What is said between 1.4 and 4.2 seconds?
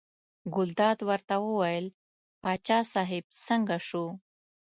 وویل باچا صاحب څنګه شو.